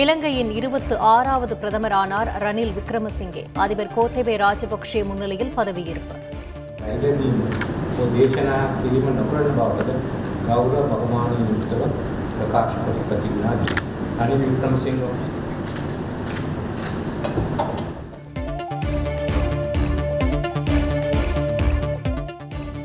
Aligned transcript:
இலங்கையின் 0.00 0.50
இருபத்து 0.50 0.94
ஆறாவது 0.98 1.54
பிரதமரானார் 1.60 2.28
ரணில் 2.44 2.72
விக்ரமசிங்கே. 2.78 3.42
அதிபர் 3.62 3.90
கோத்தபே 3.96 4.34
ராஜபக்சே 4.42 5.00
முன்னிலையில் 5.04 5.52
பதவியேற்பு. 5.56 6.14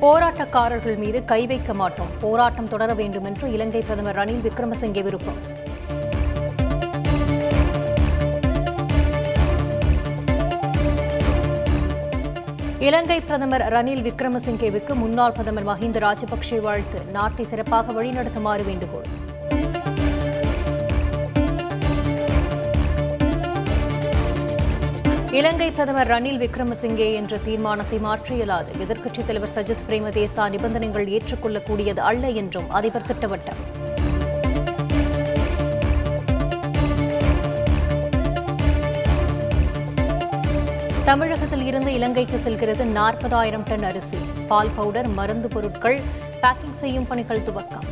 போராட்டக்காரர்கள் 0.02 0.98
மீது 0.98 1.26
கை 1.26 1.46
வைக்க 1.46 1.74
மாட்டோம். 1.74 2.08
போராட்டம் 2.20 2.68
தொடர 2.68 2.94
வேண்டும் 2.94 3.26
என்று 3.26 3.52
இலங்கை 3.52 3.82
பிரதமர் 3.82 4.16
ரணில் 4.16 4.44
விக்ரமசிங்கே 4.48 5.04
விருப்பம். 5.04 5.72
இலங்கை 12.88 13.22
பிரதமர் 13.22 13.64
ரணில் 13.74 14.02
விக்ரமசிங்கேவுக்கு 14.08 14.94
முன்னாள் 14.94 15.32
பிரதமர் 15.32 15.66
மஹிந்த 15.68 15.98
ராஜபக்சே 16.06 16.58
வாழ்த்து. 16.62 17.00
நாட்டை 17.12 17.44
சிறப்பாக 17.46 17.94
வழிநடத்துமாறு 17.98 18.64
வேண்டுகோள். 18.66 19.08
இலங்கை 25.32 25.72
பிரதமர் 25.72 26.08
ரணில் 26.08 26.42
விக்ரமசிங்கே 26.46 27.14
என்ற 27.14 27.38
தீர்மானத்தை 27.38 28.00
மாற்ற 28.00 28.36
இயலாது 28.36 28.74
எதிர்க்கட்சித் 28.86 29.26
தலைவர் 29.26 29.56
சஜித் 29.56 29.86
பிரேமதேசா 29.90 30.50
நிபந்தனைகள் 30.50 31.08
ஏற்றுக்கொள்ளக்கூடியது 31.08 32.04
அல்ல 32.12 32.30
என்றும் 32.30 32.70
அதிபர் 32.70 33.10
திட்டவட்டம். 33.12 33.62
தமிழகத்தில் 41.06 41.66
இருந்து 41.66 41.94
இலங்கைக்கு 41.94 42.38
செல்கிறது 42.38 42.86
நாற்பதாயிரம் 42.86 43.64
டன் 43.64 43.84
அரிசி. 43.84 44.18
பால் 44.48 44.70
பவுடர் 44.76 45.08
மருந்து 45.08 45.48
பொருட்கள் 45.48 46.02
பேக்கிங் 46.42 46.76
செய்யும் 46.76 47.08
பணிகள் 47.08 47.40
துவக்கம். 47.40 47.88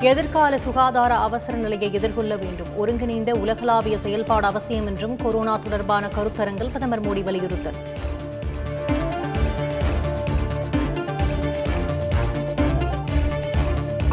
எதிர்கால 0.00 0.58
சுகாதார 0.58 1.14
அவசர 1.14 1.58
நிலையை 1.58 1.92
எதிர்கொள்ள 1.92 2.36
வேண்டும். 2.36 2.76
ஒருங்கிணைந்த 2.76 3.32
உலகளாவிய 3.34 3.98
செயல்பாடு 3.98 4.46
அவசியம் 4.46 4.86
என்றும் 4.86 5.16
கொரோனா 5.16 5.56
தொடர்பான 5.56 6.06
கருத்தரங்கில் 6.06 6.68
பிரதமர் 6.68 7.02
மோடி 7.02 7.22
வலியுறுத்தல். 7.22 7.74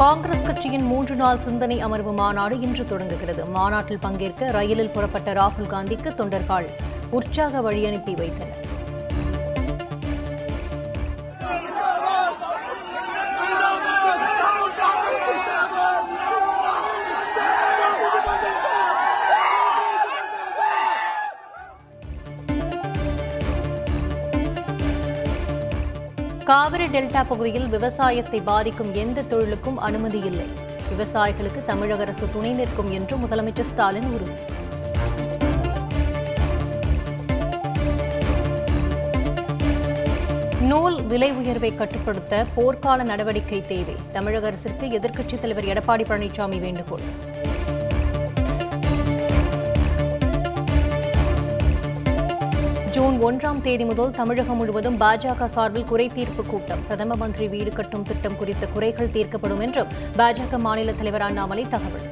காங்கிரஸ் 0.02 0.46
கட்சியின் 0.46 0.84
மூன்று 0.84 1.16
நாள் 1.16 1.40
சிந்தனை 1.40 1.80
அமர்வு 1.80 2.12
மாநாடு 2.12 2.60
இன்று 2.60 2.84
தொடங்குகிறது. 2.84 3.46
மாநாட்டில் 3.46 4.00
பங்கேற்க 4.00 4.52
ரயிலில் 4.52 4.90
புறப்பட்ட 4.90 5.34
ராகுல் 5.34 5.72
காந்திக்கு 5.74 6.16
தொண்டர்கள் 6.16 6.70
உற்சாக 7.10 7.62
வழியனுப்பி 7.62 8.14
வைத்தனர். 8.18 8.71
காவிரி 26.52 26.86
டெல்டா 26.86 27.26
பகுதியில் 27.28 27.68
விவசாயத்தை 27.68 28.42
பாதிக்கும் 28.42 28.94
எந்த 28.94 29.22
தொழிலுக்கும் 29.22 29.78
அனுமதி 29.78 30.20
இல்லை. 30.20 30.46
விவசாயிகளுக்கு 30.92 31.66
தமிழக 31.66 32.02
அரசு 32.02 32.28
துணை 32.34 32.54
நிற்கும் 32.54 32.92
என்று 32.92 33.18
முதலமைச்சர் 33.18 33.64
ஸ்டாலின் 33.64 34.08
உறுதி. 34.14 34.36
நூல் 40.62 41.04
விலை 41.04 41.32
உயர்வை 41.32 41.76
கட்டுப்படுத்த 41.76 42.46
போர்க்கால 42.56 43.04
நடவடிக்கை 43.04 43.62
தேவை. 43.62 43.96
தமிழக 44.12 44.48
அரசிற்கு 44.48 44.88
எதிர்க்கட்சித் 44.88 45.42
தலைவர் 45.42 45.66
எடப்பாடி 45.66 46.06
பழனிசாமி 46.12 46.60
வேண்டுகோள். 46.60 47.08
ஒன்றாம் 53.32 53.62
தேதி 53.62 53.86
முதல் 53.86 54.10
தமிழகம் 54.10 54.56
முழுவதும் 54.56 55.00
பாஜக 55.00 55.46
சார்பில் 55.46 55.84
குறை 55.84 56.08
தீர்ப்பு 56.08 56.44
கூட்டம். 56.44 56.82
பிரதம 56.86 57.16
மந்திரி 57.16 57.48
வீடு 57.48 57.72
கட்டும் 57.72 58.04
திட்டம் 58.04 58.36
குறித்த 58.38 58.68
குறைகள் 58.68 59.10
தீர்க்கப்படும் 59.10 59.62
என்றும் 59.62 59.88
பாஜக 60.18 60.60
மாநில 60.60 60.94
தலைவர் 60.94 61.22
அண்ணாமலை 61.22 61.66
தகவல். 61.70 62.08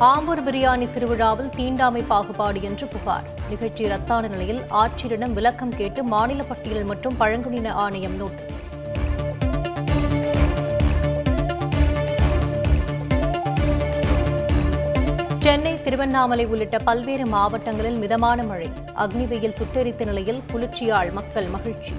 ஆம்பூர் 0.00 0.44
பிரியாணி 0.46 0.90
திருவிழாவில் 0.90 1.50
தீண்டாமை 1.56 2.02
பாகுபாடு 2.02 2.62
என்று 2.62 2.86
புகார். 2.86 3.28
நிகழ்ச்சி 3.48 3.88
ரத்தான 3.88 4.28
நிலையில் 4.28 4.62
ஆட்சியரிடம் 4.70 5.32
விளக்கம் 5.32 5.76
கேட்டு 5.76 6.04
மாநில 6.04 6.42
பட்டியல் 6.42 6.84
மற்றும் 6.84 7.16
பழங்குடியின 7.16 7.72
ஆணையம் 7.72 8.16
நோட்டீஸ். 8.16 8.57
சென்னை 15.48 15.82
திருவண்ணாமலை 15.82 16.46
உள்ளிட்ட 16.46 16.78
பல்வேறு 16.78 17.26
மாவட்டங்களில் 17.26 17.98
மிதமான 17.98 18.42
மழை. 18.42 18.70
அக்னி 18.96 19.26
வெயில் 19.28 19.54
சுட்டெரித்த 19.58 20.04
நிலையில் 20.04 20.40
குளிர்ச்சியால் 20.52 21.12
மக்கள் 21.12 21.46
மகிழ்ச்சி. 21.46 21.92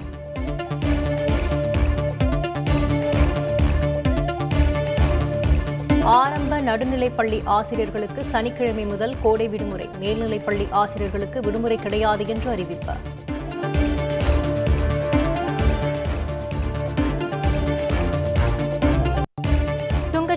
ஆரம்ப 6.02 6.60
நடுநிலைப்பள்ளி 6.60 7.40
ஆசிரியர்களுக்கு 7.44 8.24
சனிக்கிழமை 8.24 8.84
முதல் 8.84 9.14
கோடை 9.22 9.48
விடுமுறை. 9.48 9.88
மேல்நிலைப்பள்ளி 10.00 10.66
ஆசிரியர்களுக்கு 10.70 11.40
விடுமுறை 11.40 11.76
கிடையாது 11.76 12.26
என்று 12.26 12.50
அறிவிப்பார் 12.54 13.19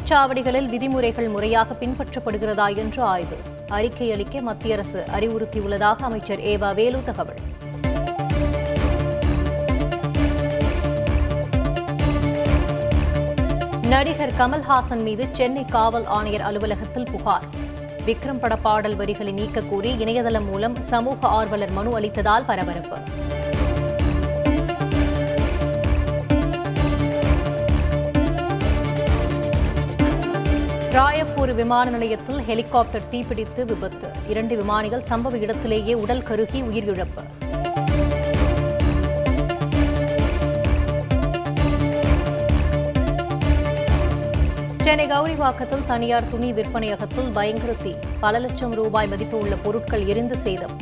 தொழிற்சாவடிகளில் 0.03 0.65
விதிமுறைகள் 0.65 1.27
முறையாக 1.27 1.75
பின்பற்றப்படுகிறதா 1.79 2.75
என்று 2.75 3.01
ஆய்வு. 3.01 3.37
அறிக்கை 3.67 4.11
அளிக்க 4.11 4.41
மத்திய 4.41 4.75
அரசு 4.75 5.03
அறிவுறுத்தியுள்ளதாக 5.17 5.99
அமைச்சர் 5.99 6.39
ஏவா 6.39 6.73
வேலு 6.73 6.99
தகவல். 7.03 7.39
நடிகர் 13.81 14.33
கமல்ஹாசன் 14.39 15.01
மீது 15.01 15.25
சென்னை 15.31 15.65
காவல் 15.65 16.05
ஆணையர் 16.05 16.41
அலுவலகத்தில் 16.41 17.07
புகார். 17.11 17.43
விக்ரம் 18.05 18.39
பட 18.39 18.55
பாடல் 18.55 18.95
வரிகளை 18.95 19.33
நீக்க 19.33 19.61
கோரி 19.61 19.95
இணையதளம் 19.97 20.49
மூலம் 20.49 20.75
சமூக 20.83 21.27
ஆர்வலர் 21.27 21.71
மனு 21.71 21.99
அளித்ததால் 21.99 22.45
பரபரப்பு. 22.47 22.97
ராயப்பூர் 30.93 31.55
விமான 31.55 31.89
நிலையத்தில் 31.89 32.39
ஹெலிகாப்டர் 32.39 33.01
தீப்பிடித்து 33.11 33.65
விபத்து. 33.65 34.07
இரண்டு 34.27 34.55
விமானிகள் 34.55 35.03
சம்பவ 35.09 35.33
இடத்திலேயே 35.35 35.93
உடல் 35.93 36.21
கருகி 36.21 36.59
உயிரிழப்பு. 36.61 37.23
சென்னை 44.83 45.07
கௌரிவாக்கத்தில் 45.07 45.85
தனியார் 45.85 46.29
துணி 46.29 46.51
விற்பனையகத்தில் 46.51 47.31
பயங்கர 47.31 47.73
தீ. 47.83 47.93
பல 48.19 48.39
லட்சம் 48.39 48.73
ரூபாய் 48.73 49.07
மதிப்பு 49.07 49.37
உள்ள 49.37 49.55
பொருட்கள் 49.55 50.05
எரிந்து 50.05 50.37
சேதம். 50.37 50.75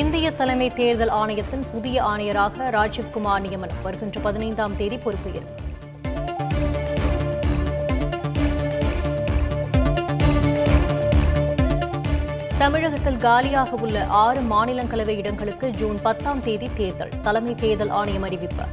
இந்திய 0.00 0.30
தலைமை 0.32 0.68
தேர்தல் 0.68 1.08
ஆணையத்தின் 1.08 1.64
புதிய 1.72 1.96
ஆணையராக 2.02 2.68
ராஜீவ்குமார் 2.76 3.40
நியமனம். 3.40 3.80
வருகின்ற 3.82 4.20
பதினைந்தாம் 4.20 4.76
தேதி 4.76 4.96
பொறுப்பேற்பு. 4.96 5.54
தமிழகத்தில் 12.58 13.16
காலியாக 13.16 13.76
உள்ள 13.80 14.06
ஆறு 14.06 14.40
மாநிலங்களவை 14.40 15.16
இடங்களுக்கு 15.16 15.70
ஜூன் 15.70 15.98
பத்தாம் 16.02 16.40
தேதி 16.40 16.70
தேர்தல். 16.76 17.12
தலைமை 17.22 17.54
தேர்தல் 17.54 17.88
ஆணையம் 17.88 18.22
அறிவிப்பு. 18.22 18.64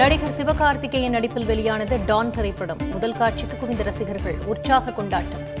நடிகர் 0.00 0.36
சிவகார்த்திகேயன் 0.36 1.10
நடிப்பில் 1.10 1.44
வெளியானது 1.44 2.00
டான் 2.06 2.30
திரைப்படம். 2.30 2.78
முதல் 2.92 3.12
காட்சிக்கு 3.12 3.56
குவிந்த 3.56 3.82
ரசிகர்கள் 3.82 4.36
உற்சாக 4.46 4.92
கொண்டாட்டம். 4.92 5.59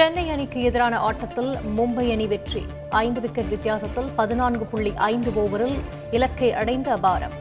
சென்னை 0.00 0.30
அணிக்கு 0.30 0.62
எதிரான 0.62 0.98
ஆட்டத்தில் 0.98 1.56
மும்பை 1.76 2.10
அணி 2.10 2.26
வெற்றி. 2.26 2.66
ஐந்து 2.90 3.20
விக்கெட் 3.20 3.48
வித்தியாசத்தில் 3.48 4.08
பதினான்கு 4.16 4.66
புள்ளி 4.66 4.92
ஐந்து 4.96 5.30
ஓவரில் 5.30 5.80
இலக்கை 6.10 6.52
அடைந்த 6.52 6.96
அபாரம் 6.96 7.34